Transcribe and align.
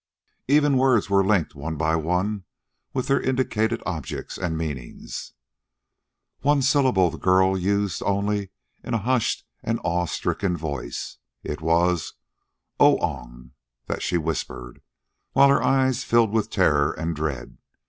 Even 0.47 0.77
words 0.77 1.11
were 1.11 1.23
linked 1.23 1.53
one 1.53 1.75
by 1.75 1.95
one 1.95 2.43
with 2.91 3.05
their 3.05 3.21
indicated 3.21 3.83
objects 3.85 4.35
and 4.35 4.57
meanings. 4.57 5.33
One 6.39 6.63
syllable 6.63 7.11
the 7.11 7.19
girl 7.19 7.55
used 7.55 8.01
only 8.01 8.49
in 8.83 8.95
a 8.95 9.05
hushed 9.05 9.45
and 9.61 9.79
awe 9.83 10.05
stricken 10.05 10.57
tone. 10.57 10.89
It 11.43 11.61
was 11.61 12.15
"Oong" 12.79 13.51
that 13.85 14.01
she 14.01 14.17
whispered, 14.17 14.81
while 15.33 15.49
her 15.49 15.61
eyes 15.61 16.03
filled 16.03 16.31
with 16.31 16.49
terror 16.49 16.93
and 16.93 17.15
dread. 17.15 17.59